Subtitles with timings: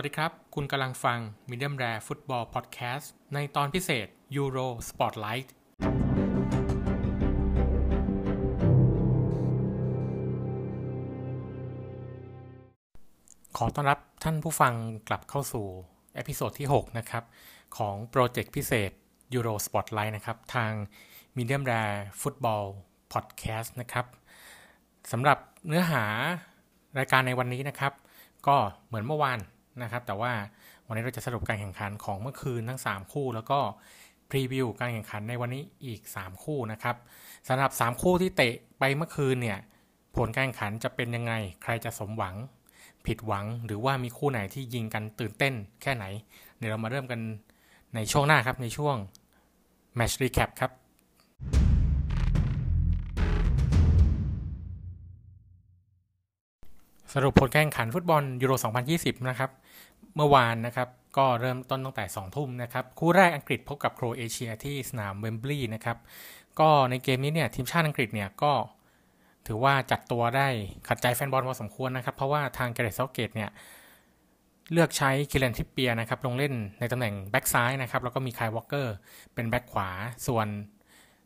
[0.00, 1.18] สวัสดีครับ คุณกำลังฟัง
[1.50, 5.48] Medium Rare Football Podcast ในตอนพิเศษ Euro Spotlight
[13.56, 14.74] ขอต้อนรับท่านผู้ฟัง
[15.08, 15.66] กลับเข้าสู่
[16.14, 17.24] episode ที่ 6 นะครับ
[17.76, 18.90] ของ project พิเศษ
[19.36, 20.72] Euro Spotlight นะครับ ทาง
[21.36, 22.64] Medium Rare Football
[23.12, 24.06] Podcast นะครับ
[25.12, 26.04] สำหรับเนื้อหา
[26.98, 27.92] รายการในวันนี้นะครับ
[28.46, 28.56] ก็
[28.88, 29.40] เหมือนเมื่อวาน
[29.82, 30.32] นะครับ แต่ว่า
[30.86, 33.58] วันนี้เราจะสรุปการแข่งขันของเมื่อคืนทั้ง 3 คู่ แล้วก็
[34.30, 36.96] พรีวิวการแข่งขันในวันนี้อีก 3 คู่นะครับ
[37.48, 39.58] สำหรับ 3 คู่ที่เตะไปเมื่อคืนเนี่ย
[40.16, 42.36] ผลการแข่งขันจะเป็นยังไง ใครจะสมหวัง
[43.06, 46.04] ผิดหวังหรือว่ามีคู่ไหนที่ยิงกันตื่นเต้นแค่ไหน
[46.56, 47.20] เดี๋ยวเรามาเริ่มกัน
[47.94, 48.96] ในช่วงหน้าครับในช่วง
[49.98, 50.70] Match Recap ครับ
[57.14, 58.52] สรุปผลการแข่งขันฟุตบอลยูโร
[58.90, 59.50] 2020 นะครับ
[60.20, 65.98] เมื่อวานนะครับก็เริ่มต้นตั้งแต่ 2 ทุ่มนะครับ คู่แรกอังกฤษพบกับโครเอเชียที่สนามเวมบลีย์นะครับ
[66.60, 68.52] ก็ในเกมนี้เนี่ยทีมชาติอังกฤษเนี่ยก็
[69.46, 70.48] ถือว่าจัดตัวได้
[70.88, 73.50] ขัดใจแฟนบอลพอสมควรนะครับ เพราะว่าทางแกเร็ธ เซาธ์เกตเนี่ย
[74.72, 78.94] เลือกใช้คีแรน ทริปเปียร์นะครับลงเล่นในตำแหน่งแบ็กซ้ายนะครับแล้วก็มีไคล์ วอล์กเกอร์
[79.34, 79.88] เป็นแบ็กขวา
[80.26, 80.46] ส่วน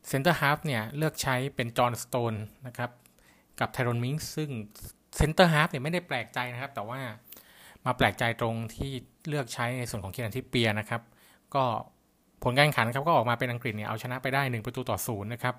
[0.08, 2.34] เซนเตอร์ฮาฟเนี่ยเลือกใช้เป็นจอห์นสโตนส์
[2.66, 2.90] นะครับ
[3.60, 4.50] กับไทโรนมิงส์ซึ่ง
[5.16, 7.00] เซนเตอร์ฮาฟเนี่ยไม่ได้แปลกใจนะครับ แต่ว่า
[7.86, 8.90] มาแปลกใจตรงที่
[9.28, 11.02] เลือกใช้ในส่วนของคีแรน ทริปเปียร์นะครับ
[11.54, 11.64] ก็
[12.44, 15.54] ผลการแข่งขันครับก็ออกมาเป็นอังกฤษเนี่ยเอาชนะไปได้ 1 ประตูต่อศูนย์นะครับ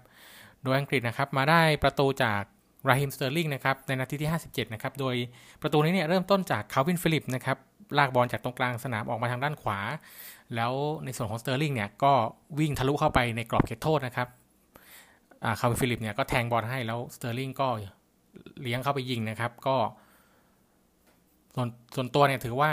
[0.63, 2.41] โดยอังกฤษนะครับมาได้ประตูจาก
[2.89, 5.15] ราฮิมสเตอร์ลิงนะครับในนาทีที่ 57 นะครับ โดย
[5.61, 7.57] ประตูนี้เนี่ยเริ่มต้นจากคาลวินฟิลลิปส์นะครับ
[7.97, 9.79] ลากบอลจากตรงกลางสนามออกมาทางด้านขวา
[10.55, 10.73] แล้ว
[11.05, 12.13] ในส่วนของสเตอร์ลิงเนี่ยก็
[12.59, 14.27] วิ่งทะลุเข้าไปในกรอบเขตโทษนะครับ
[15.59, 17.67] คาลวินฟิลลิปส์เนี่ยก็แทงบอลให้แล้วสเตอร์ลิงก็
[18.61, 19.75] เลี้ยงเข้าไปยิงนะครับ ก็
[21.55, 22.71] ส่วนส่วนตัวเนี่ยถือว่า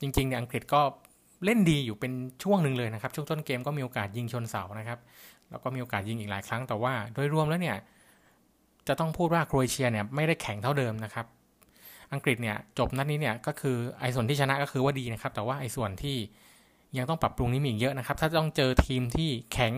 [0.00, 0.80] จริงๆเนี่ยอังกฤษก็
[1.44, 4.98] เล่นดีอยู่เป็นช่วงหนึ่งเลยนะครับ ช่วงต้นเกมก็มีโอกาสยิงชนเสานะครับ
[5.50, 7.76] แล้วก็มีโอกาสยิงอีกหลายครั้งแต่ว่าโดยรวมแล้วเนี่ย
[8.88, 11.26] จะต้องพูดว่าโครเอเชียเนี่ยไม่ได้แข็งเท่าเดิมนะครับ
[12.12, 16.16] อังกฤษเนี่ยจบนัดนี้เนี่ยก็คือไอ้ส่วนที่ชนะก็คือว่าดีนะครับ แต่ว่าไอ้ส่วนที่
[16.96, 19.72] ยังต้องปรับปรุงนี้มีอีกเยอะนะครับ ถ้าต้องเจอทีมที่แข็ง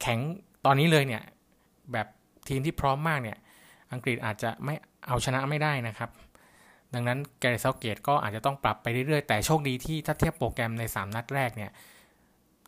[0.00, 0.18] แข็ง
[0.66, 1.22] ตอนนี้เลยเนี่ย
[1.92, 2.06] แบบ
[2.48, 3.38] ทีมที่พร้อมมากเนี่ย
[3.92, 4.74] อังกฤษอาจจะไม่
[5.06, 6.10] เอาชนะไม่ได้นะครับ
[6.94, 11.70] ดังนั้นแกเรซาเกตก็อาจจะต้องปรับไปเรื่อยๆ แต่โชคดีที่ถ้าเทียบโปรแกรมใน 3 นัดแรกเนี่ย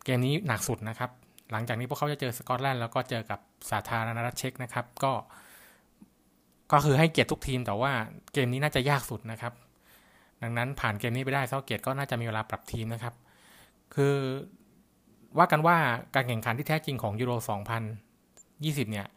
[0.05, 1.09] เกมนี้หนักสุดนะครับ
[1.51, 3.39] หลังจากนี้พวกเขาจะเจอสกอตแลนด์แล้วก็เจอกับ
[3.71, 5.11] สาธารณรัฐเช็กนะครับ ก็
[6.71, 7.91] ก็คือให้เกียรติทุกทีมแต่ว่า
[8.33, 9.53] เกมนี้น่าจะยากสุดนะครับ
[10.41, 13.13] ดังนั้นผ่านเกมนี้ไปได้เซาเกตก็น่าจะมีเวลาปรับทีมนะครับ
[13.95, 14.15] คือ
[15.37, 15.77] ว่ากันว่า
[16.15, 17.33] การแข่งขันที่แท้จริงของยูโร
[18.11, 19.07] 2020 เนี่ย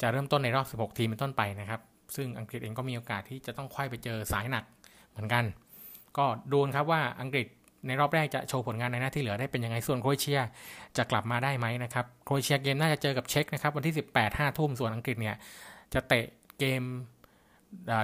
[0.00, 1.80] จะเริ่มต้นในรอบ 16 ทีมเป็นต้นไปนะครับ
[2.16, 4.64] ซึ่งอังกฤษเองก็มีโอกาสที่จะต้องค่อยไปเจอสายหนัก
[5.10, 5.44] เหมือนกัน
[6.16, 7.46] ก็ดูนครับว่าอังกฤษ
[7.86, 10.40] ในรอบแรกจะโชว์ผลงานในหน้าที่เหลือได้เป็นยังไงส่วนโครเอเชีย
[10.96, 15.36] จะกลับมาได้ไหมนะครับโครเอเชียเกมน่าจะเจอกับเช็กนะครับวันที่ 18 5ทุ่มส่วนอังกฤษเนี่ย
[15.94, 16.26] จะเตะ
[16.58, 16.82] เกม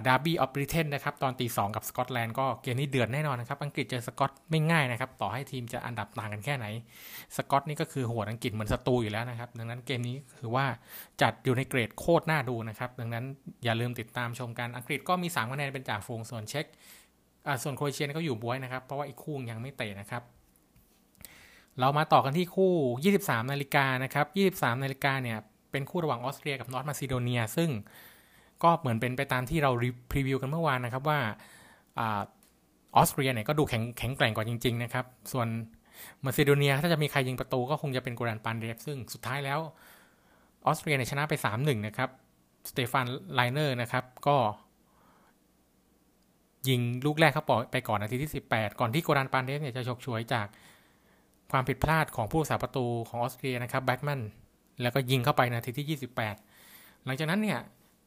[0.07, 6.67] ดาร์บี้ออฟบริเทนนะครับ ตอนตีสองกับสกอตแลนด์ก็เกมนี้เดือดแน่นอนนะครับ อังกฤษเจอสกอตไม่ง่ายนะครับ ต่อให้ทีมจะอันดับต่างกันแค่ไหน
[7.37, 10.67] สกอตนี่ก็คือหัวอังกฤษเหมือนศัตรูอยู่แล้วนะครับ ดังนั้นเกมนี้คือว่า
[11.23, 13.25] จัดอยู่ในเกรดโคตรน่าดูนะครับ ดังนั้น
[13.65, 16.67] อย่าลืมติดตามชมกัน อังกฤษก็มี3คะแนนเป็นจ่าฝูงส่วนเช็ก
[17.63, 20.23] ส่วนโครเอเชียก็อยู่บวยนะครับ เพราะว่าอีกคู่ยังไม่เตะนะครับ
[21.81, 22.73] เรามาต่อกันที่คู่
[23.21, 25.39] 23 นาฬิกานะครับ 23 นาฬิกาเนี่ย
[25.71, 27.71] เป็นคู่ระหว่างออสเตรียกับนอร์ทมาซิโดเนีย ซึ่ง
[28.63, 29.71] ก็เหมือนเป็นไปตามที่เรา
[30.11, 31.19] preview กันเมื่อวานนะครับว่า
[32.01, 32.05] อ
[32.95, 35.49] อสเตรียเนี่ยก็ดูแข็งแข็งแกร่งกว่าจริง ๆ นะครับ ส่วน
[36.25, 39.61] มาซิโดเนียถ้าจะมีใครยิงประตูก็คงจะเป็นโกรันปานเดฟซึ่งสุดท้ายแล้ว
[40.67, 42.11] ออสเตรียเนี่ยชนะไป 3-1 นะครับ
[42.71, 44.37] สเตฟานไลเนอร์นะครับก็
[46.69, 50.47] ยิงลูกแรกเขาปล่อยไปก่อนนาทีที่ 18 ก่อนที่โกรันปานเดฟเนี่ยจะฉกฉวยจาก
[51.51, 54.21] ความผิดพลาดของผู้รักษาประตูของออสเตรียนะครับบาคมันน์
[54.83, 55.99] แล้วก็ยิงเข้าไปนาทีที่
[56.55, 57.61] 28 หลังจากนั้นเนี่ย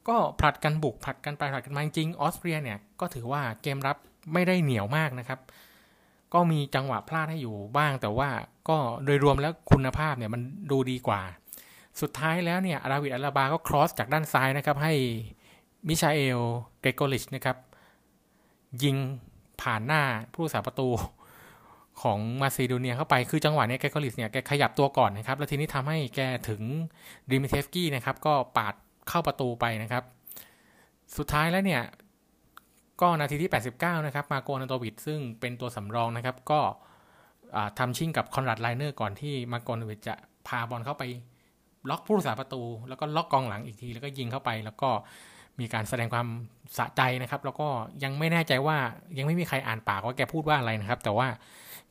[0.07, 3.97] ก็ผลัดกันบุกผลัดกันไปผลัดกันมาจริงออสเตรียเนี่ยก็ถือว่าเกมรับ
[4.33, 5.39] ไม่ได้เหนียวมากนะครับ
[6.33, 8.29] ก็มีจังหวะพลาดให้อยู่บ้าง แต่ว่า
[8.69, 10.41] ก็โดยรวมแล้วคุณภาพเนี่ยมัน
[10.71, 11.21] ดูดีกว่า
[12.01, 14.93] สุดท้ายแล้วเนี่ยดาวิดอลาบาก็ cross จากด้านซ้ายนะครับ ให้
[15.87, 16.39] มิชาเอล
[16.81, 17.57] เกรโกริตช์นะครับ
[18.83, 18.95] ยิง
[19.61, 20.01] ผ่านหน้า
[20.33, 20.89] ผู้รักษาประตู
[22.01, 26.61] ของมาซิโดเนียเข้าไปคือจังหวะนี้เกรโกริตช์เนี่ยแกขยับตัวก่อนนะครับ แล้วทีนี้ทำให้แกถึง
[27.31, 28.75] ดิมิเทรียฟสกี้นะครับก็ปาด
[29.09, 30.03] เข้าประตูไปนะครับ
[31.17, 31.83] สุดท้ายแล้วเนี่ย
[33.01, 36.59] ก็นาทีที่ 89 นะครับ มาโกนาโตวิดซึ่งเป็นตัวสำรองนะครับ ก็
[37.79, 40.15] ทำชิ่งกับคอนราดไลเมอร์ก่อนที่มาโกนาโตวิดจะ
[40.47, 41.03] พาบอลเข้าไป
[41.89, 44.89] ล็อกผู้รักษาประตู แล้วก็ล็อกกองหลังอีกที แล้วก็ยิงเข้าไป แล้วก็
[45.61, 46.27] มีการแสดงความ
[46.77, 47.67] สะใจนะครับ แล้วก็
[48.03, 48.77] ยังไม่แน่ใจว่า
[49.17, 51.27] ยังไม่มีใครอ่านปากว่าแกพูดว่าอะไรนะครับ แต่ว่า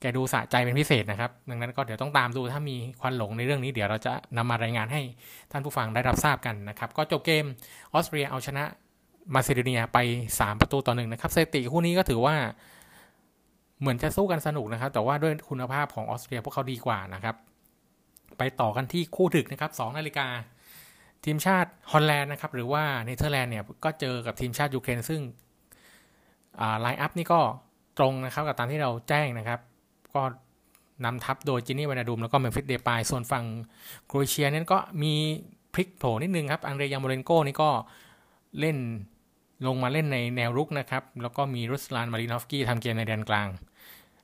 [0.01, 5.03] แกดูสะใจเป็นพิเศษนะครับ ดังนั้นก็เดี๋ยวต้องตามดูถ้ามีควันหลงในเรื่องนี้เดี๋ยวเราจะนำมารายงานให้
[5.53, 7.45] ท่านผู้ฟังได้รับทราบกันนะครับ ก็จบเกม
[7.95, 8.65] ออสเตรียเอาชนะ
[9.35, 9.99] มาซิโดเนียไป
[10.31, 12.35] 3 ประตูต่อหนึ่งนะครับสถิติคู่นี้ก็ถือว่า
[13.81, 17.37] เหมือนจะสู้กันสนุกนะครับ แต่ว่าด้วยคุณภาพของออสเตรียพวกเขาดีกว่านะครับ
[18.39, 20.27] ไปต่อกันที่คู่ดึกนะครับ2นาฬิกา
[21.25, 25.21] ทีมชาติฮอลแลนด์นะครับ หรือว่าเนเธอร์แลนด์เนี่ยก็เจอกับทีมชาติยูเครนซึ่ง
[26.81, 27.41] line up นี่ก็
[27.99, 29.61] ตรงนะครับกับตามที่เราแจ้งนะครับ
[30.15, 30.23] ก็
[31.05, 33.45] นำทัพโดยจินี่ ไวนัลดุมแล้วก็เมมฟิสเดปายส่วนฝั่ง
[34.07, 35.13] โครเอเชียนั้นก็มี
[35.75, 37.71] พลิกโผนิดนึงครับอังเดรยาร์โมเลนโกนี่ก็
[38.61, 38.77] เล่น
[39.67, 43.49] ลงมาเล่นในแนวรุกนะครับ แล้วก็มีรุสลานมาลินอฟสกี้ทำเกมในแดนกลาง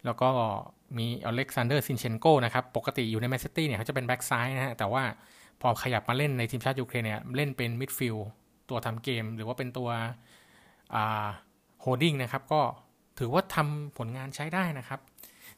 [0.05, 0.29] แล้วก็
[0.99, 5.03] มีอเล็กซานเดอร์ซินเชนโกนะครับ ปกติอยู่ในแมนเชสเตอร์เนี่ยเขาจะเป็นแบ็กซ้ายนะฮะ แต่ว่า
[5.61, 8.27] พอขยับมาเล่นในทีมชาติยูเครนเนี่ยเล่นเป็นมิดฟิลด์
[8.71, 9.89] ตัวทำเกม หรือว่าเป็นตัว
[11.81, 12.61] holding นะครับ ก็
[13.19, 15.01] ถือว่าทำผลงานใช้ได้นะครับ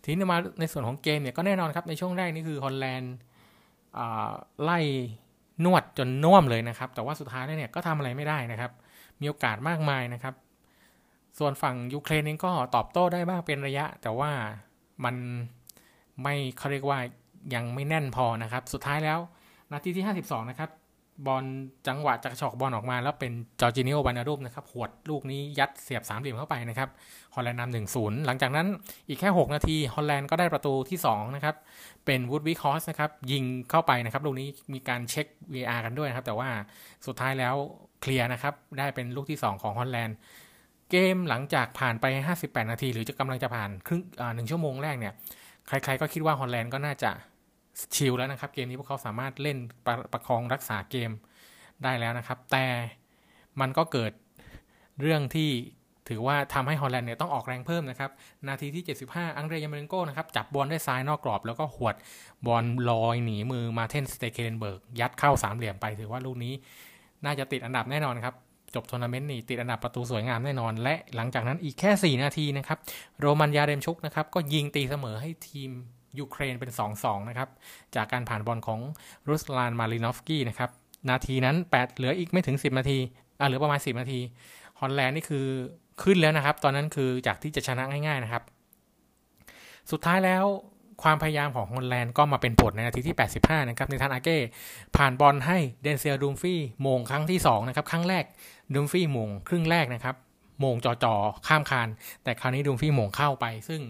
[0.03, 3.15] ทีนี้มาในส่วนของเกมเนี่ยก็แน่นอนครับในช่วงแรกนี่คือฮอลแลนด์
[4.65, 4.79] ไล่
[5.65, 8.73] นวดจนน่วมเลยนะครับ แต่ว่าสุดท้ายเนี่ยก็ทำอะไรไม่ได้นะครับ
[9.21, 10.35] มีโอกาสมากมายนะครับ
[11.39, 14.31] ส่วนฝั่งยูเครนเองก็ตอบโต้ได้บ้างเป็นระยะ แต่ว่า
[15.05, 15.17] มัน
[16.23, 16.99] ไม่เขาเรียกว่า
[17.55, 19.19] ยังไม่แน่นพอนะครับ สุดท้ายแล้ว
[19.73, 20.71] นาทีที่ 52 นะครับ
[21.27, 21.45] บอล
[21.89, 26.89] จังหวะจะกระฉอกบอลออกมา แล้วเป็นจอร์จินิโอ ไวนัลดุมนะครับหวดลูกนี้ยัดเสียบสามเหลี่ยมเข้าไปนะครับ
[27.35, 28.67] ฮอลแลนด์นำหนึ่งศูนย์หลังจากนั้น
[29.09, 31.57] อีกแค่ 6 นาทีฮอลแลนด์ก็ได้ประตูที่2นะครับ
[32.07, 36.49] เป็นวูดวิคอสนะครับยิงเข้าไปนะครับลูกนี้มีการเช็ค VAR กันด้วยนะครับ แต่ว่า
[37.07, 37.55] สุดท้ายแล้ว
[38.01, 40.17] เคลียร์นะครับได้เป็นลูกที่ 2 ของฮอลแลนด์
[40.91, 42.05] เกมหลังจากผ่านไป
[42.39, 44.03] 58 นาที หรือจะกำลังจะผ่านครึ่ง
[44.35, 45.15] หนึ่งชั่วโมงแรกเนี่ย
[45.69, 47.11] ใครๆก็คิดว่าฮอลแลนด์ก็น่าจะ
[47.97, 51.11] ชิลแล้วนะครับ เกมนี้พวกเขาสามารถเล่นประประคองรักษาเกม
[51.83, 52.67] ได้แล้วนะครับ แต่
[53.61, 54.13] มันก็เกิด
[55.01, 55.51] เรื่องที่
[56.09, 58.11] ถือว่าทำให้ฮอลแลนด์เนี่ยต้องออกแรงเพิ่มนะครับ
[58.49, 61.97] นาทีที่ 75 อังเดรยาร์โมเลนโก้นะครับ จับบอลด้วยซ้ายนอกกรอบ แล้วก็หวด
[62.47, 66.53] บอลลอยหนีมือมาร์เท่นสเตเคเลนเบิร์ก ยัดเข้าสามเหลี่ยมไป ถือว่าลูกนี้
[67.25, 68.35] น่าจะติดอันดับแน่นอนครับ
[68.75, 72.79] จบทัวร์นาเมนต์นี่ติดอันดับประตูสวยงามแน่นอน และหลังจากนั้นอีกแค่ 4 นาทีนะครับ
[73.21, 75.71] โรมันยาเรมชุกนะครับ ก็ยิงตีเสมอให้ทีม
[76.19, 76.71] ยูเครนเป็น
[77.01, 77.49] 2-2 นะครับ
[77.97, 78.81] จากการผ่านบอลของ
[79.29, 80.71] รุสลานมาลินอฟสกี้นะครับ
[81.11, 82.99] นาทีนั้น 8 เหลืออีกไม่ถึง 10 นาที
[83.39, 84.21] อ่าเหลือประมาณ 10 นาที
[84.81, 85.47] ฮอลแลนด์นี่คือ
[86.03, 88.43] ขึ้นแล้วนะครับ ตอนนั้นคือจากที่จะชนะง่ายๆนะครับ
[89.91, 90.45] สุดท้ายแล้ว
[91.03, 94.39] ความพยายามของฮอลแลนด์ก็มาเป็นผลในนาทีที่ 85 นะครับ นาธานอาเก้
[94.97, 98.25] ผ่านบอลให้เดนเซล ดุมฟรีส์โหม่งครั้งที่ 2 นะครับ ครั้งแรก
[98.75, 100.17] ดุมฟรีส์โหม่งครึ่งแรกนะครับ
[100.65, 101.89] โหม่งจ่อๆข้ามคาน
[102.25, 103.81] แต่คราวนี้ดุมฟรีส์โหม่งเข้าไป ซึ่ง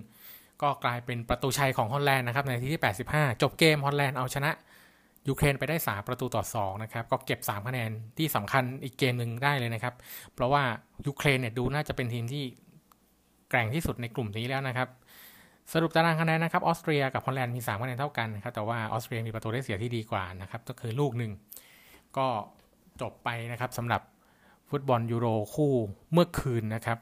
[0.62, 4.50] ก็กลายเป็นประตูชัยของฮอลแลนด์นะครับนาทีที่ 85 จบเกมฮอลแลนด์เอาชนะ
[5.28, 9.94] ยูเครนไปได้ 3 ประตูต่อ2นะครับก็เก็บ 3 คะแนนที่สำคัญอีกเกมหนึ่งได้เลยนะครับ
[10.34, 10.62] เพราะว่า
[11.06, 12.44] ยูเครนเนี่ยดูน่าจะเป็นทีมที่
[13.50, 14.88] แกร่งที่สุดในกลุ่มนี้แล้วนะครับ
[15.72, 21.32] สรุปตารางคะแนนนะครับออสเตรียกับฮอลแลนด์มี 3 คะแนนเท่ากันนะครับแต่ว่าออสเตรียมีประตูได้เสียที่ดีกว่านะครับก็คือลูกหนึ่ง
[22.16, 22.26] ก็
[23.00, 24.02] จบไปนะครับสำหรับ
[24.70, 25.72] ฟุตบอลยูโรคู่
[26.12, 26.98] เมื่อคืนนะครับ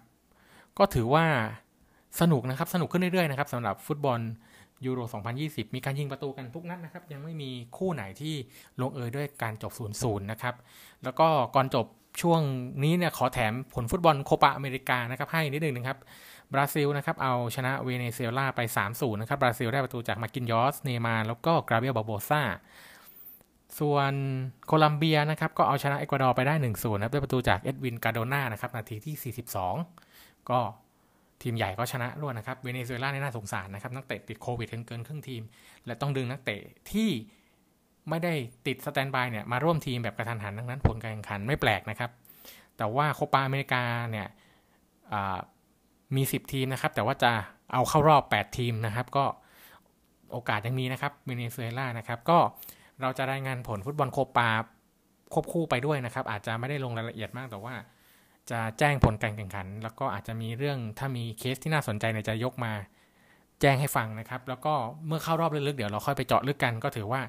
[0.78, 1.26] ก็ถือว่า
[2.20, 4.20] สนุกนะครับ สนุกขึ้นเรื่อยๆนะครับสำหรับฟุตบอล
[4.86, 5.00] ยูโร
[5.38, 8.34] 2020 มีการยิงประตูกันทุกนัดนะครับ ยังไม่มีคู่ไหนที่
[8.80, 10.54] ลงเอยด้วยการจบ 0-0 นะครับ
[11.04, 11.86] แล้วก็ก่อนจบ
[12.22, 12.40] ช่วง
[12.82, 15.98] นี้เนี่ยขอแถมผลฟุตบอลโคปาอเมริกานะครับ ให้นิดนึงนะครับ
[16.52, 18.60] บราซิลนะครับ เอาชนะเวเนซุเอลาไป
[18.90, 22.42] 3-0 นะครับ บราซิลได้ประตูจากมาร์กินญอส เนย์มาร์ แล้วก็กาเบรียลบาร์โบซา
[23.78, 24.12] ส่วน
[24.66, 29.34] โคลัมเบียนะครับ ก็เอาชนะเอกวาดอร์ไปได้ 1-0 นะครับด้วยประตูจากเอ็ดวิน คาร์โดนานะครับ นาทีที่
[29.94, 30.60] 42 ก็
[31.42, 35.42] ทีมใหญ่ก็ชนะรวดนะครับเวเนซุเอลานี่น่าสงสารนะครับนักเตะติดโควิดเกินครึ่งทีม
[35.86, 37.10] และต้องดึงนักเตะที่
[38.08, 38.32] ไม่ได้
[38.66, 42.10] ติด standby เนี่ยมาร่วมทีมแบบกระทันหันดังนั้นผลการแข่งขันไม่แปลกนะครับ
[42.76, 44.26] แต่ว่าโคปาอเมริกาเนี่ย
[46.16, 47.32] มี 10 ทีมนะครับ แต่ว่าจะ
[47.72, 49.24] เอาเข้ารอบ 8 ทีมนะครับ ก็
[50.32, 52.38] โอกาสยังมีนะครับเวเนซุเอลานะครับก็
[53.00, 54.48] เราจะรายงานผลฟุตบอลโคปา
[55.32, 57.74] ควบคู่ไปด้วยนะครับ อาจจะไม่ได้ลงรายละเอียดมากแต่ว่า
[58.50, 62.72] จะแจ้งผลการแข่งขัน แล้วก็อาจจะมีเรื่องถ้ามีเคสที่น่าสนใจเนี่ยจะยกมา
[63.60, 64.74] แจ้งให้ฟังนะครับ แล้วก็
[65.06, 67.20] เมื่อเข้ารอบลึกๆเดี๋ยวเราค่อยไปเจาะลึกกัน ก็ถือว่า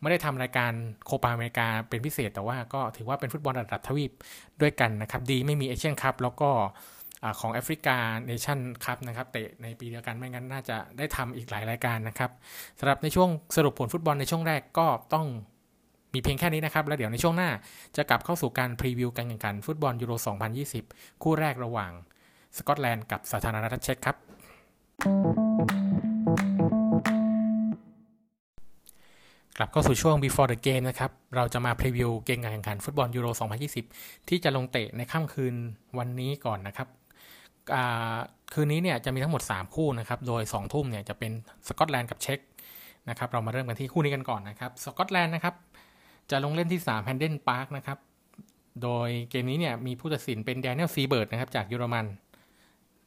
[0.00, 0.72] ไม่ได้ทำรายการ
[1.04, 4.12] โคปาอเมริกาเป็นพิเศษ แต่ว่าก็ถือว่าเป็นฟุตบอลระดับทวีป
[4.60, 6.50] ด้วยกันนะครับ ดีไม่มีเอเชียนคัพแล้วก็
[7.40, 12.30] ของแอฟริกาเนชั่นคัพนะครับเตะในปีเดียวกันไม่งั้นน่าจะได้ทำอีกหลายรายการนะครับ
[12.78, 15.26] สำหรับในช่วงสรุปผลฟุตบอลในช่วงแรกก็ต้อง
[16.14, 17.50] มีเพียงแค่นี้นะครับ แล้วเดี๋ยวในช่วงหน้า
[17.96, 20.12] จะกลับเข้าสู่การพรีวิวการแข่งขันฟุตบอลยูโร
[20.68, 21.90] 2020 คู่แรกระหว่าง
[22.56, 24.16] สกอตแลนด์กับสาธารณรัฐเช็กครับ
[29.56, 33.26] กลับเข้าสู่ช่วง before the game นะครับ เราจะมาพรีวิวเกมการแข่งขันฟุตบอลยูโร
[33.78, 35.54] 2020 ที่จะลงเตะในค่ำคืน
[35.98, 36.88] วันนี้ก่อนนะครับ
[38.52, 41.32] คืนนี้เนี่ยจะมีทั้งหมด 3 คู่นะครับ โดย 2 ทุ่มเนี่ยจะเป็น
[41.66, 42.38] สกอตแลนด์กับเช็ก
[43.08, 45.54] นะครับ เรามาเริ่มกันที่คู่นี้กันก่อนนะครับ สกอตแลนด์นะครับ
[46.32, 47.98] จะลงเล่นที่3 h a n d e n Park นะครับ
[48.82, 52.06] โดยเกมนี้เนี่ยมีผู้ตัดสินเป็นแดเนียลซีเบิร์ตนะครับจากเยอรมัน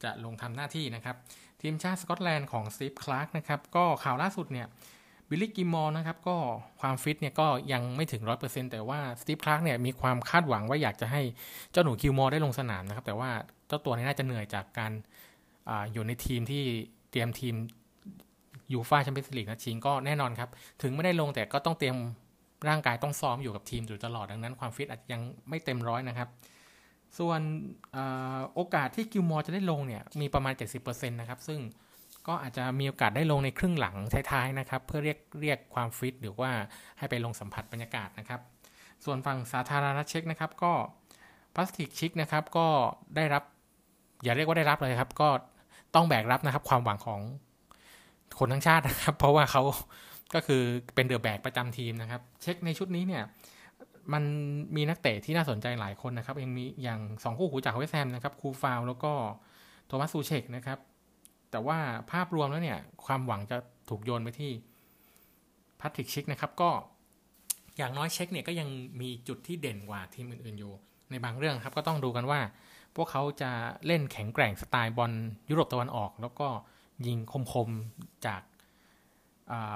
[0.02, 1.16] จะลงทำหน้าที่นะครับ
[1.60, 4.66] ทีมชาติสกอตแลนด์ของสตีฟคลาร์กนะครับ ก็ข่าวล่าสุดเนี่ย
[5.28, 6.36] บิลลี่กิลมอร์นะครับก็
[6.80, 11.22] ความฟิตเนี่ยก็ยังไม่ถึงร้อยเปอร์เซ็นแต่ว่าสตีฟคลาร์กเนี่ยมีความคาดหวังว่าอยากจะให้
[11.72, 13.30] เจ้าหนูกิลมอร์ได้ลงสนามนะครับ แต่ว่า
[13.68, 14.92] เจ้าตัวนี้น่าจะเหนื่อยจากการ
[15.68, 16.62] อยู่ในทีมที่
[17.10, 17.54] เตรียมทีม
[18.72, 20.50] ยูฟ่าแชมเปี้ยนส์ลีกนะชิงก็แน่นอนครับ
[20.82, 21.96] ถึงไม่ได้ลงแต่ก็ต้องเตรียม
[22.68, 26.28] ร่างกายต้องซ้อมอยู่กับทีมอยู่ตลอดดังนั้นความฟิตอาจจะยังไม่เต็มร้อยนะครับ
[27.18, 27.40] ส่วน
[28.54, 31.60] โอกาสที่กิลมอร์จะได้ลงเนี่ยมีประมาณ 70%นะครับ ซึ่ง
[32.26, 33.96] ก็อาจจะมีโอกาสได้ลงในครึ่งหลัง
[34.30, 36.50] ท้ายๆนะครับ เพื่อเรียกเรียกความฟิตหรือว่า
[36.98, 38.40] ให้ไปลงสัมผัสบรรยากาศนะครับ
[39.04, 40.72] ส่วนฝั่งสาธารณรัฐเช็กนะครับ ก็
[41.54, 42.66] พาทริกชิกนะครับก็
[43.16, 43.42] ได้รับ
[44.22, 45.28] อย่าเรียกว่าได้รับเลยครับ ก็
[45.94, 47.20] ต้องแบกรับนะครับ ความหวังของ
[48.38, 49.62] คนทั้งชาตินะครับ เพราะว่าเขา
[50.34, 50.62] ก็คือ
[50.94, 53.22] เป็นเดอะแบกประจำทีมนะครับ เช็กในชุดนี้เนี่ย
[54.12, 54.24] มัน
[54.76, 59.12] มีนักเตะที่น่าสนใจหลายคนนะครับยังมีอย่างสองคู่หูจากเวสต์แฮมนะครับคูฟาลแล้วก็
[59.86, 60.78] โทมัสซูเช็กนะครับ
[61.50, 61.78] แต่ว่า
[62.12, 63.56] ภาพรวมแล้วเนี่ยความหวังจะ
[63.88, 64.50] ถูกโยนไปที่
[65.80, 66.70] พาทริกชิกนะครับ ก็
[67.76, 68.68] อย่างน้อยเช็กเนี่ยก็ยัง
[69.00, 70.72] มีจุดที่เด่นกว่าทีมอื่นๆอยู่
[71.10, 72.40] ในบางเรื่องครับก็ต้องดูกันว่า
[72.96, 73.50] พวกเขาจะ
[73.86, 75.12] เล่นแข็งแกร่งสไตล์บอล
[75.50, 76.48] ยุโรปตะวันออก แล้วก็
[77.06, 77.18] ยิง
[77.52, 78.42] คมๆจาก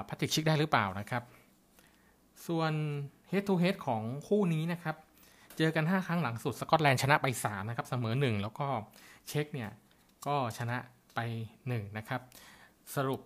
[0.07, 1.23] พัทริกชิกได้หรือเปล่านะครับ
[2.47, 2.73] ส่วน
[3.31, 4.95] head to head ของคู่นี้นะครับ
[5.57, 8.67] เจอกัน 5 ครั้งหลังสุดสกอตแลนด์ชนะไป 3 นะครับ เสมอ 1 แล้วก็
[9.27, 9.71] เช็คเนี่ย
[10.27, 10.77] ก็ชนะ
[11.15, 11.19] ไป
[11.59, 12.21] 1 นะครับ
[12.95, 13.21] สรุป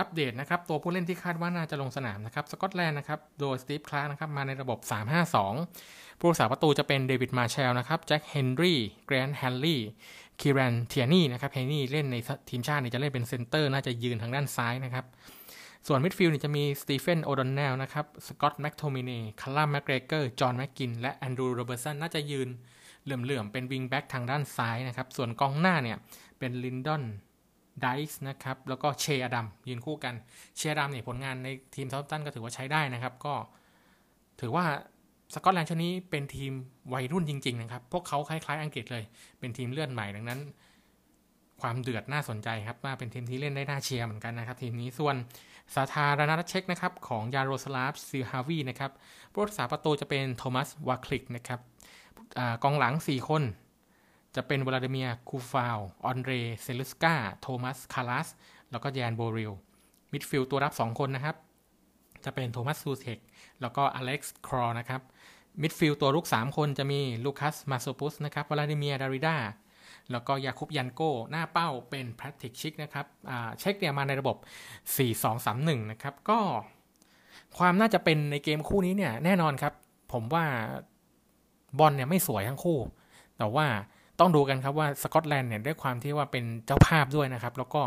[0.00, 4.78] อัปเดตนะครับ ตัวผู้เล่นที่คาดว่าน่าจะลงสนามนะครับ สกอตแลนด์นะครับ โดยสตีฟคลาร์นะครับ มาในระบบ
[5.50, 9.80] 3-5-2 ผู้รักษาประตูจะเป็นเดวิดมาร์แชลนะครับแจ็คเฮนรี่แกรนท์แฮนลี่
[10.40, 12.16] คีรันเทียนี่นะครับเทียนี่เล่นใน
[12.50, 15.04] ทีมชาตินี่จะเล่นเป็นเซนเตอร์ น่าจะยืนทางด้านซ้ายนะครับ
[15.86, 22.48] ส่วนมิดฟิลด์นี่จะมีสตีเฟนโอดอนเนลนะครับสกอตแม็กโทมินีคาร์ลแมกเกรเกอร์จอห์นแม็กกินและแอนดรูโรเบิร์ตสันน่าจะยืน
[23.04, 25.98] เหลื่อมๆเป็นวิงแบ็กทางด้านซ้ายนะครับส่วนกองหน้าเนี่ย
[26.38, 27.02] เป็นลินดอน
[27.82, 30.14] ไดส์นะครับ แล้วก็เชอดัมส์ยืนคู่กัน
[30.56, 33.34] เชอดัมส์เนี่ยผลงานในทีมเซาแธมป์ตันก็ถือว่าใช้ได้นะครับ ก็
[34.40, 34.64] ถือว่า
[35.34, 36.52] สกอตแลนด์ชุดนี้เป็นทีม
[36.92, 39.04] วัยรุ่นจริง ๆ นะครับ พวกเขาคล้าย ๆ อังกฤษเลย
[39.40, 40.40] เป็นทีมเลือดใหม่ดังนั้น
[41.60, 45.16] ความเดือดน่าสนใจครับว่าเป็นทีมที่เล่นได้น่าเชียร์เหมือนกันนะครับ ทีมนี้ส่วน
[45.74, 48.92] สาธารณรัฐเช็กนะครับของยาโรสลาฟซิฮาวีนะครับ
[49.32, 51.60] ผู้รักษาประตูจะเป็นโทมัสวาคลิกนะครับ
[52.38, 53.42] อกองหลัง 4 คน
[54.36, 56.32] จะเป็นวลาดิเมียคูฟาล ออนเดร
[56.62, 58.28] เซลุสกาโทมัส คาลัส
[58.70, 59.52] แล้วก็แยนโบริล
[60.12, 61.36] มิดฟิลด์ตัวรับ 2 คนนะครับ
[62.24, 63.18] จะเป็นโทมัส ซูเชก
[63.60, 65.00] แล้วก็อเล็กซ์ คราลนะครับ
[65.62, 69.36] มิดฟิลด์ตัวรุก 3 คนจะมีลูคัส มาโซพุสต์ นะครับ วลาดิเมีย ดาริดา
[70.10, 73.06] แล้วก็ยาคุบยันโก้ หน้าเป้าเป็นแพทริกชิกนะครับ
[73.58, 74.36] เช็คเนี่ยมาในระบบ
[75.14, 76.38] 4-2-3-1 นะครับ ก็
[77.58, 79.74] ความน่าจะเป็นในเกมคู่นี้เนี่ยแน่นอนครับ
[80.12, 80.44] ผมว่า
[81.78, 82.78] บอลเนี่ยไม่สวยทั้งคู่
[83.38, 83.66] แต่ว่า
[84.20, 87.82] ต้องดูกันครับว่าสกอตแลนด์เนี่ยด้วยความที่ว่าเป็นเจ้าภาพด้วยนะครับ แล้วก็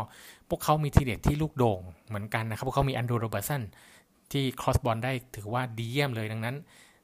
[0.48, 3.62] พวกเขามีทีเด็ดที่ลูกโด่งเหมือนกันนะครับพวกเขามีแอนดรูโรเบิร์ตสัน
[4.32, 6.56] ที่ครอสบอลได้ถือว่าดีเยี่ยมเลยดังนั้น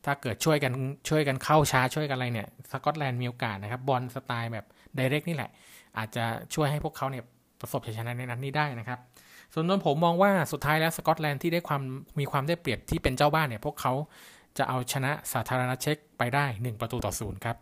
[0.05, 0.73] ถ้าเกิดช่วยกัน
[1.09, 5.51] ช่วยกันเข้าชาร์จช่วยกันอะไรเนี่ยสกอตแลนด์มีโอกาสนะครับบอลสไตล์แบบ direct นี่แหละ
[5.99, 7.25] อาจจะช่วยให้พวกเขาเนี่ย
[7.61, 8.99] ประสบชัยชนะในนัดนี้ได้นะครับ
[9.53, 11.83] ส่วนตัวผมมองว่าสุดท้ายแล้วสกอตแลนด์ที่ได้ความ
[12.21, 13.93] มีความได้เปรียบที่เป็นเจ้าบ้านเนี่ยพวกเขา
[14.59, 17.57] จะเอาชนะสาธารณเช็กไปได้ 1 ประตูต่อศูนย์ครับ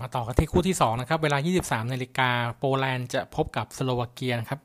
[0.00, 4.60] มาต่อกันที่คู่ที่ 2 นะครับ เวลา 23นาฬิกาโปแลนด์จะพบกับสโลวาเกียนะครับ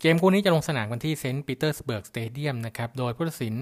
[0.00, 3.54] เกมคู่นี้จะลงสนามกันที่เซนต์ปีเตอร์สเบิร์กสเตเดียมนะครับ โดยผู้ตัดสิน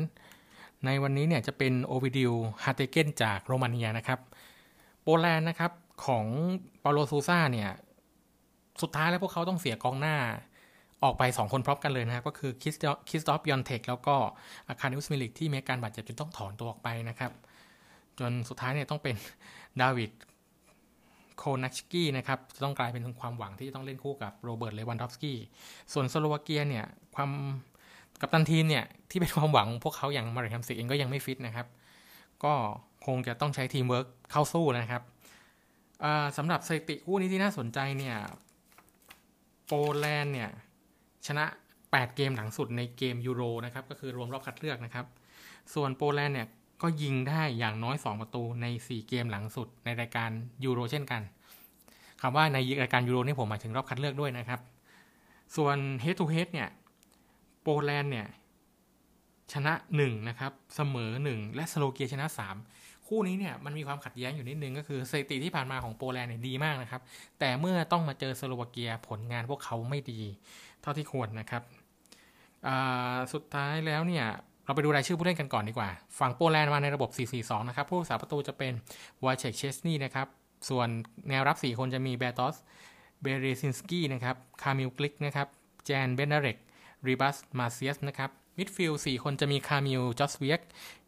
[0.84, 2.32] ในวันนี้เนี่ยจะเป็นโอวิดิว
[2.64, 4.20] ฮาเตกานจากโรมาเนียนะครับ
[5.02, 5.72] โปแลนด์นะครับ
[6.06, 6.26] ของ
[6.82, 7.70] ปาโลซูซาเนี่ย
[8.82, 10.16] สุดท้ายแล้วพวกเขาต้องเสียกองหน้า
[11.02, 12.74] ออกไป 2 คนพร้อมกันเลยนะครับ ก็คือคริส
[13.08, 14.16] คริสตอฟปิยอนเทคแล้วก็
[14.68, 17.32] อาคาดิอุสมิลิกที่มีอาการบาดเจ็บจนต้องถอนตัวออกไปนะครับ
[18.18, 19.16] จนสุดท้ายเนี่ยต้องเป็น
[19.82, 20.10] ดาวิด
[21.38, 25.38] โคฟนักกี้นะครับจะต้องกลายเป็นความหวังที่จะต้องเล่นคู่กับโรเบิร์ตเลวันดอฟสกี้
[25.92, 27.30] ส่วนสโลวาเกียเนี่ยความ
[28.20, 31.66] กัปตันทีมเนี่ยที่เป็นความหวังพวกเขาอย่างมาเรคฮัมซิกเองก็ยังไม่ฟิตนะครับ
[32.44, 32.52] ก็
[33.06, 35.02] คงจะต้องใช้ทีมเวิร์กเข้าสู้นะครับ
[36.36, 38.16] สำหรับสถิติคู่นี้ที่น่าสนใจเนี่ย
[39.66, 40.50] โปแลนด์เนี่ย
[41.26, 41.44] ชนะ
[41.80, 45.06] 8 เกมหลังสุดในเกมยูโรนะครับก็คือรวมรอบคัดเลือกนะครับ
[45.74, 46.48] ส่วนโปแลนด์เนี่ย
[46.82, 50.30] ก็ยิงได้อย่างน้อย 2 ประตูใน 4 เกมหลังสุดในรายการ
[50.64, 51.22] ยูโรเช่นกัน
[52.20, 54.60] คำว่าในรายการยูโรนี่ผมหมายถึงรอบคัดเลือกด้วยนะครับ
[55.56, 56.68] ส่วน head to head เนี่ย
[57.62, 58.26] โปโปแลนด์เนี่ย
[59.52, 62.26] ชนะ1นะครับเสมอ 1 และสโลวาเกียชนะ
[62.68, 67.02] 3 คู่นี้เนี่ยมันมีความขัดแย้งอยู่นิดนึงก็คือสถิติที่ผ่านมาของโปแลนด์เนี่ยดีมากนะครับ
[67.38, 70.20] แต่เมื่อต้องมาเจอสโลวาเกียผลงานพวกเขาไม่ดี
[70.82, 71.62] เท่าที่ควรนะครับ
[73.32, 74.26] สุดท้ายแล้วเนี่ย
[74.64, 78.72] เราไปดูรายชื่อผู้เล่นกันก่อนดีกว่า ฝั่งโปแลนด์มาในระบบ 4-4-2 นะครับ ผู้รักษาประตูจะเป็น
[79.24, 80.28] วาเชกเชสนีนะครับ
[80.68, 80.88] ส่วน
[81.28, 82.56] แนวรับ 4 คนจะมีเบตอส
[83.22, 85.48] เบเรซินสกี้นะครับ คามิลกลิกนะครับ
[85.84, 86.58] แจน เบนเนเรก
[87.06, 90.60] รีบัส มาเซียสนะครับ มิดฟิลด์4คนจะมีคามิลจอสเวียก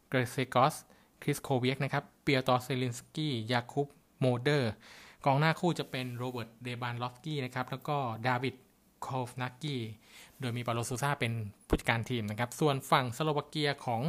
[0.09, 0.75] เกรเซกอส
[1.21, 3.87] คริสโคเวียกนะครับ เปียตอเซลินสกี้ ยาคุป
[4.21, 4.71] โมเดอร์
[5.25, 7.97] กองหน้าคู่จะเป็นโรเบิร์ต เลวานดอฟสกี้นะครับ แล้วก็
[8.27, 8.55] ดาวิด
[9.03, 9.81] โคฟนักกี้
[10.41, 11.33] โดยมีปาโลซูซาเป็น
[11.67, 14.01] ผู้จัดการทีมนะครับ ส่วนฝั่งสโลวาเกียของ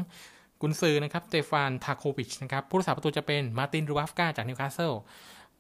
[0.61, 4.93] กุนซือนะครับสเตฟานทาโควิชนะครับ ผู้รักษาประตูจะเป็นมาตินดูบราฟกาจากนิวคาสเซิล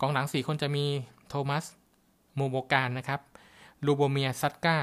[0.00, 0.84] กองหลัง 4 คนจะมี
[1.28, 1.64] โทมัส
[2.37, 3.20] ฮูโบชานนะครับ
[3.87, 4.78] ลูโบเมียซัตก้า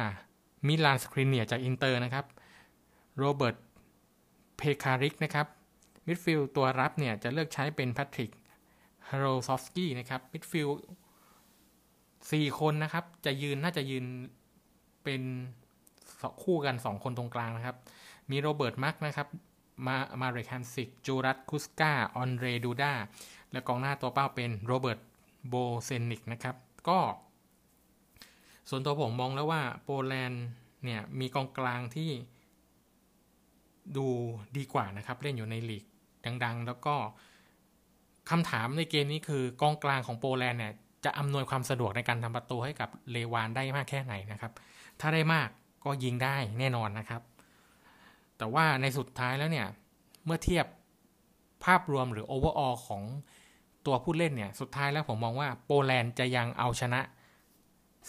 [0.67, 2.25] มิลานสคริเนียจากอินเตอร์นะครับ
[3.17, 3.55] โรเบิร์ต
[4.57, 5.47] เพคาริกนะครับ
[6.07, 8.31] มิดฟิลด์ตัวรับเนี่ยจะเลือกใช้เป็นแพทริก
[9.07, 10.79] ฮาโรซอฟสกี้นะครับ มิดฟิลด์
[12.31, 14.05] สี่คนนะครับ จะยืนน่าจะยืน
[15.03, 15.21] เป็น
[16.43, 17.77] คู่กัน 2 คนตรงกลางนะครับ
[18.31, 19.27] มีโรเบิร์ตมาร์กนะครับ
[19.87, 22.93] มามาเรคฮัมซิก จูราจคุสกาออนเดรดูดา
[23.51, 24.99] และกองหน้าตัวเป้าเป็นโรเบิร์ต
[25.49, 26.55] โบเซนิกนะครับ
[26.89, 26.99] ก็
[28.69, 30.45] ส่วนตัวผมมองแล้วว่าโปแลนด์
[30.83, 32.09] เนี่ย มีกองกลางที่
[33.97, 34.07] ดู
[34.57, 35.83] ดีกว่านะครับ เล่นอยู่ในลีก
[36.43, 36.95] ดัง ๆ แล้วก็
[38.29, 40.73] คำถามในเกมนี้คือกองกลางของโปแลนด์เนี่ย
[41.05, 44.51] จะอำนวยความสะดวกในการทำประตูให้กับเลวานได้มากแค่ไหนนะครับ
[45.01, 45.49] ถ้าได้มาก
[45.85, 47.21] ก็ยิงได้แน่นอนนะครับ
[48.37, 49.67] แต่ว่าในสุดท้ายแล้วเนี่ย
[50.25, 50.65] เมื่อเทียบ
[51.63, 53.01] ภาพรวมหรือ overall ของ
[53.85, 57.01] ตัวผู้เล่นเนี่ย สุดท้ายแล้วผมมองว่าโปแลนด์จะยังเอาชนะ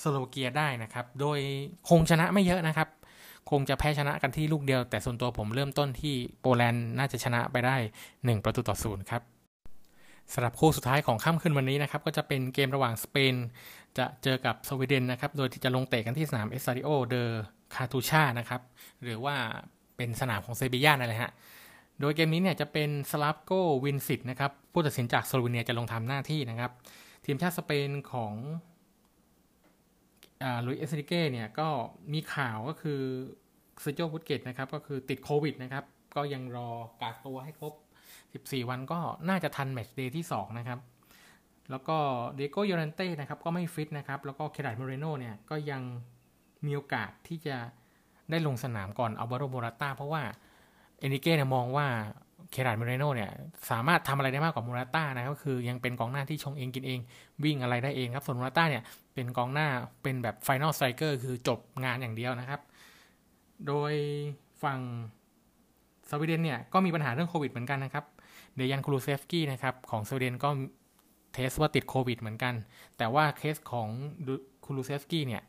[0.01, 1.39] สโลวาเกียได้นะครับ โดย
[1.89, 2.89] คงชนะไม่เยอะนะครับ
[3.51, 7.77] คงจะแพ้ชนะกันที่ลูกเดียว แต่ส่วนตัวผมเริ่มต้นที่โปแลนด์น่าจะชนะไปได้
[8.11, 9.23] 1 ประตูต่อศูนย์ครับ
[10.33, 13.35] สำหรับคู่สุดท้ายของค่ำคืนวันนี้นะครับ ก็จะเป็นเกมระหว่างสเปน
[13.99, 17.25] จะเจอกับสวีเดนนะครับ โดยที่จะลงเตะกันที่สนามเอสตาดิโอเดอ
[17.75, 18.61] คาตูชานะครับ
[19.03, 19.37] หรือว่า
[19.97, 21.33] เป็นสนามของเซบียานั่นแหละฮะ
[22.01, 23.53] โดยเกมนี้เนี่ยจะเป็นสลาฟโก
[23.85, 26.71] วินซิชนะครับ ผู้ตัดสินจากสโลวีเนียจะลงทำหน้าที่นะครับ
[27.25, 28.35] ทีมชาติสเปนของ
[30.67, 31.69] หลุยส์ เอ็นริเก้เนี่ยก็
[32.13, 33.01] มีข่าวก็คือ
[33.81, 35.85] เซโจบุตเกตนะครับ ก็คือติดโควิดนะครับ
[36.17, 36.71] ก็ยังรอ
[37.03, 37.73] กักตัวให้ครบ
[38.57, 40.79] 14 วันก็น่าจะทัน match day ที่ 2 นะครับ
[41.71, 41.97] แล้วก็
[42.37, 45.83] ดิเอโก้ ยอเรนเต้นะครับ ก็ไม่ฟิตนะครับ แล้วก็เคราร์ดโมเรโนเนี่ยก็ยัง
[46.67, 47.57] มีโอกาสที่จะ
[48.31, 50.23] ได้ลงสนามก่อนอัลวาโรโมราต้าเพราะว่า
[50.99, 51.87] เอ็นริเก้เนี่ยมองว่า
[52.51, 53.31] เคราร์ด โมเรโนเนี่ย
[53.71, 57.01] สามารถทำอะไรได้มากกว่ามูราต้านะก็คือยังเป็นกองหน้าที่ชงเองกินเอง
[57.45, 58.83] วิ่งอะไรได้เองครับส่วนมูราต้าเนี่ย
[59.15, 59.69] เป็นกองหน้า
[60.03, 62.61] เป็นแบบ final striker คือจบงานอย่างเดียวนะครับ
[63.67, 63.93] โดย
[64.63, 64.81] ฝั่ง
[66.11, 68.05] สวีเดนเนี่ยก็มีปัญหาเรื่องโควิดเหมือนกันนะครับ
[68.57, 70.49] เดยันคูลูเซฟกี้นะครับของสวีเดนก็
[71.33, 72.55] test ว่าติดโควิดเหมือนกัน
[72.99, 73.89] แต่ว่าเคสของ
[74.65, 75.43] คูลูเซฟกี้เนี่ย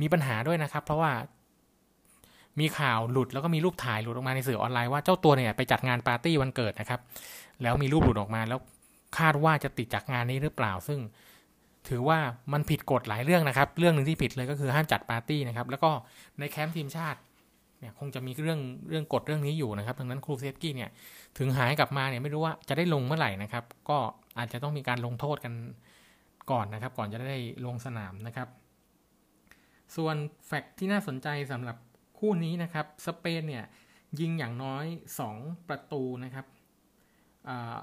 [0.00, 1.12] มีปัญหาด้วยนะครับ เพราะว่า
[2.60, 7.00] มีข่าวหลุดแล้วก็มีรูปถ่ายหลุดออกมาในสื่อออนไลน์ว่าเจ้าตัวเนี่ยไปจัดงานปาร์ตี้วันเกิดนะครับ
[7.62, 8.60] แล้วมีรูปหลุดออกมาแล้ว
[9.18, 10.98] คาดว่าจะติดจากงานนี้หรือเปล่า ซึ่ง
[11.88, 12.18] ถือว่า
[12.52, 15.90] มันผิดกฎหลายเรื่องนะครับ เรื่องหนึ่งที่ผิดเลยก็คือห้ามจัดปาร์ตี้นะครับ แล้วก็
[16.38, 17.18] ในแคมป์ทีมชาติ
[17.78, 20.90] เนี่ยคงจะมีเรื่องเรื่องกฎเรื่องนี้อยู่นะครับดังนั้นคูลูเซฟกี้เนี่ย
[21.38, 23.98] ถึงหายกลับมาเนี่ยไม่รู้ว่าจะได้ลงเมื่อไหร่นะครับ ก็
[24.38, 25.54] อาจจะต้องมีการลงโทษกัน
[26.50, 28.48] ก่อนนะครับ ก่อนจะได้ลงสนามนะครับ
[29.96, 31.76] ส่วนแฟกต์ที่น่าสนใจสำหรับ
[32.18, 33.64] คู่นี้นะครับ สเปนเนี่ย
[34.20, 34.84] ยิงอย่างน้อย
[35.26, 36.46] 2 ประตูนะครับ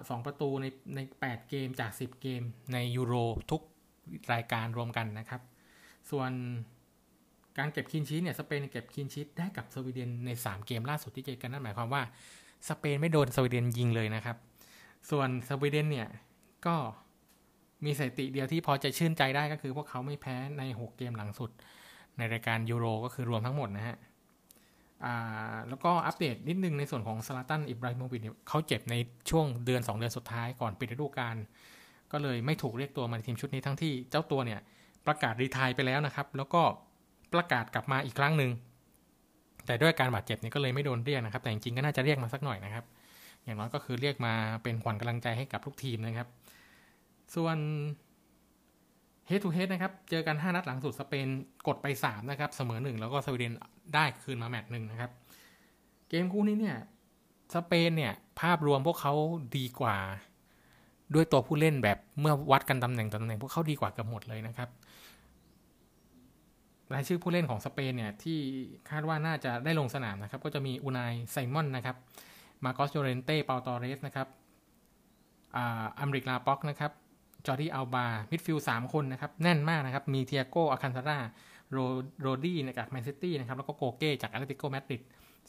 [0.10, 0.66] สองประตูใน
[0.96, 2.42] ใน 8 เกมจาก 10 เกม
[2.74, 3.14] ในยูโร
[3.52, 3.62] ทุก
[4.34, 5.42] รายการรวมกันนะครับ
[6.12, 6.32] ส่วน
[7.58, 12.02] การเก็บคินชีตเนี่ยสเปนเก็บคินชีตได้กับสวีเดนใน 3 เกมล่าสุดที่เจอกันนั่นหมายความว่า
[12.70, 14.38] สเปนไม่โดนสวีเดนยิงเลยนะครับ
[15.10, 16.08] ส่วนสวีเดนเนี่ย
[16.66, 16.76] ก็
[17.86, 21.52] มีสถิติเดียวที่พอจะชื่นใจได้ก็คือพวกเขาไม่แพ้ใน 6 เกมหลังสุด
[22.18, 23.98] ในรายการยูโรก็คือรวมทั้งหมดนะฮะ
[25.70, 28.96] แล้วก็อัปเดตนิดนึงในส่วนของซาลาตันอิบราฮิโมวิชเขาเจ็บใน
[29.30, 31.36] ช่วงเดือน 2 เดือนสุดท้ายก่อนปิดฤดูกาล
[32.12, 34.60] ก็เลยไม่ถูกเรียกตัวมาในทีมชุดนี้ทั้งที่เจ้าตัวเนี่ย
[35.08, 36.62] ประกาศรีทายไปแล้วนะครับ แล้วก็
[37.34, 38.52] ประกาศกลับมาอีกครั้งหนึ่ง
[39.66, 42.86] แต่ด้วยการบาดเจ็บเนี่ยก็เลยไม่โดนเรียกนะครับ แต่จริงๆก็น่าจะเรียกมาสักหน่อยนะครับ
[43.44, 46.28] อย่างน้อยก็คือเรียกมาเป็นขวัญกำลังใจให้กับทุกทีมนะครับ
[47.36, 47.58] ส่วน
[49.28, 51.28] เฮดทูเฮดนะครับ เจอกัน 5 นัดหลังสุดสเปน
[51.68, 53.54] กดไป 3 นะครับ เสมอ 1 แล้วก็สวีเดน
[53.94, 55.12] ได้คืนมาแมตช์หนึ่งนะครับ
[56.10, 56.78] เกมคู่นี้เนี่ย
[57.56, 59.14] สเปนเนี่ย ภาพรวมพวกเขา
[59.58, 59.98] ดีกว่า
[61.14, 64.70] ด้วยตัวผู้เล่นแบบเมื่อวัดกันตำแหน่งตำแหน่ง พวกเขาดีกว่าเกือบหมดเลยนะครับ
[66.94, 68.40] รายชื่อผู้เล่นของสเปนเนี่ย ที่
[68.90, 71.96] คาดว่าน่าจะได้ลงสนามนะครับ ก็จะมีอูนายไซมอนนะครับ
[72.64, 74.28] มาร์กอสยอเรนเต้เปาตอร์เรสนะครับ
[75.56, 76.92] อายเมอริกลาป็อร์ตนะครับ
[77.48, 81.18] จอร์ดี้อัลบามิดฟิลด์สามคนนะครับ แน่นมากนะครับ มีติอาโกอัลคันทาร่า
[82.22, 85.02] โรดรี้จากแมนซิตี้นะครับ แล้วก็โกเก้จากแอตเลติโกมาดริด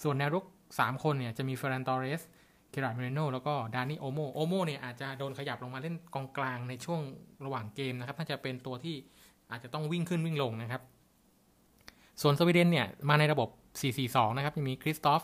[0.03, 2.23] ส่วนแนวรุก3 คนเนี่ยจะมีเฟร์รานตอร์เรส
[2.71, 7.01] เคราร์ดโมเรโนแล้วก็ดานี่โอลโม่โอลโม่เนี่ยอาจจะโดนขยับลงมาเล่นกองกลางในช่วง
[7.45, 8.97] ระหว่างเกมนะครับน่าจะเป็นตัวที่
[9.51, 10.83] อาจจะต้องวิ่งขึ้นวิ่งลงนะครับ
[12.23, 13.49] ส่วนสวีเดนเนี่ยมาในระบบ
[13.93, 15.23] 4-4-2 นะครับจะมีคริสตอฟเฟอร์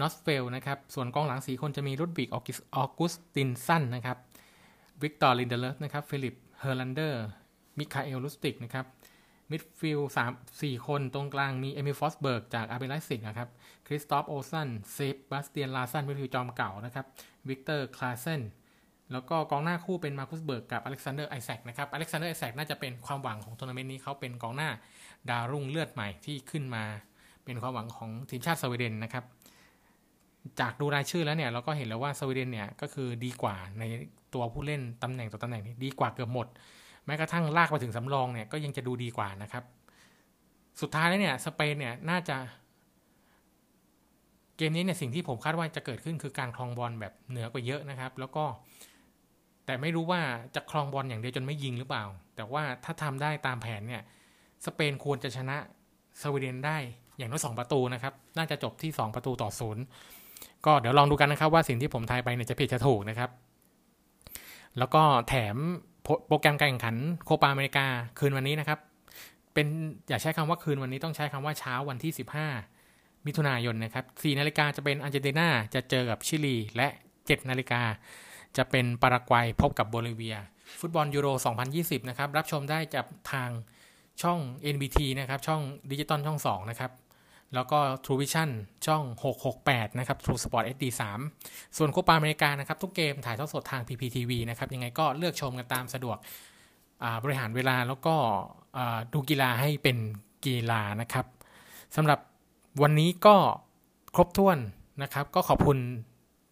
[0.00, 2.36] นอร์ดเฟลด์นะครับ ส่วนกองหลังสี่คนจะมีลุดวิกอ
[2.82, 4.18] อกุสตินส์สันนะครับ
[5.02, 7.22] วิกตอร์ลินเดเลิฟนะครับฟิลิปเฮอร์ลันเดอร์
[7.78, 8.86] มิคาเอลลุสติกนะครับ
[9.50, 10.32] มิดฟิลด์สาม
[10.62, 13.48] สี่คนตรงกลางมีเอมิลฟอสเบิร์กจากอาร์เบไลป์ซิกนะครับ
[13.86, 17.06] คริสตอฟเฟอร์โอลส์สันเซบาสเตียนลาร์สสันมิดฟิลด์จอมเก่านะครับ
[17.48, 18.42] วิกเตอร์คลาเซน
[19.12, 24.68] แล้วก็กองหน้าคู่เป็นมาคุสเบิร์กกับอเล็กซานเดอร์ไอแซกนะครับอเล็กซานเดอร์ไอแซกน่าจะเป็นความหวังของทัวร์นาเมนต์นี้เขาเป็นกองหน้า
[25.30, 26.84] ดาวรุ่งเลือดใหม่ที่ขึ้นมา
[27.44, 29.24] เป็นความหวังของทีมชาติสวีเดนนะครับ
[30.60, 33.82] จากดูรายชื่อแล้วเนี่ยเราก็เห็นแล้วว่าสวีเดนเนี่ยก็คือดีกว่าใน
[34.34, 36.46] ตัวผู้เล่นตำแหน่งต่อตำแหน่งนี้ดีกว่าเกือบหมด
[37.06, 39.64] แม้กระทั่งลากไปถึงสำรองเนี่ยก็ยังจะดูดีกว่านะครับ
[40.80, 42.36] สุดท้ายแล้วเนี่ยสเปนเนี่ยน่าจะ
[44.56, 48.44] เกมนี้เนี่ยสิ่งที่ผมคาดว่าจะเกิดขึ้นคือการคลองบอลแบบเหนือกว่าเยอะนะครับ แล้วก็
[49.66, 50.20] แต่ไม่รู้ว่า
[50.54, 52.04] จะคลองบอลอย่างเดียวจนไม่ยิงหรือเปล่า
[52.36, 54.02] แต่ว่าถ้าทำได้ตามแผนเนี่ย
[54.66, 55.56] สเปนควรจะชนะ
[56.22, 56.76] สวีเดนได้
[57.18, 59.84] อย่างน้อยสองประตูนะครับ น่าจะจบที่2ประตูต่อศูนย์
[60.66, 63.30] ก็เดี๋ยวลองดูกันนะครับว่าสิ่งที่ผมทายไปเนี่ยจะผิดจะถูกนะครับ
[64.78, 65.56] แล้วก็แถม
[66.26, 67.86] โปรแกรมการแข่งขันโคปาอเมริกา
[68.18, 68.78] คืนวันนี้นะครับ
[69.54, 69.66] เป็น
[70.08, 72.12] อย่าใช้คำว่าคืนวันนี้ต้องใช้คำว่าเช้าวันที่
[72.68, 77.82] 15 มิถุนายนนะครับ4นาฬิกาจะเป็นอาร์เจนตินาจะเจอกับชิลี และ 7 นาฬิกา
[78.56, 80.36] จะเป็นปารากวัยพบกับโบลิเวีย
[80.80, 81.28] ฟุตบอลยูโร
[81.68, 83.50] 2020 นะครับ รับชมได้จากทาง
[84.22, 84.38] ช่อง
[84.74, 86.90] NBT นะครับ ช่องดิจิตอลช่อง 2 นะครับ
[87.54, 88.50] แล้วก็ True Vision
[88.86, 89.02] ช่อง
[89.50, 90.84] 668 นะครับ True Sport HD
[91.30, 96.16] 3 ส่วนโคปาอเมริกานะครับ ทุกเกมถ่ายทอดสดทาง PPTV นะครับ ยังไงก็เลือกชมกันตามสะดวก
[97.22, 98.14] บริหารเวลาแล้วก็
[99.12, 99.96] ดูกีฬาให้เป็น
[100.44, 101.26] กีฬานะครับ
[101.96, 102.18] สำหรับ
[102.82, 103.36] วันนี้ก็
[104.14, 104.58] ครบถ้วน
[105.02, 105.78] นะครับ ก็ขอบคุณ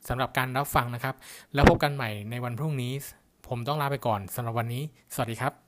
[0.08, 1.14] สำหรับการรับฟังนะครับ
[1.54, 2.92] แล้วพบกันใหม่ในวันพรุ่งนี้
[3.48, 4.82] ผมต้องลาไปก่อนสำหรับวันนี้
[5.14, 5.67] สวัสดีครับ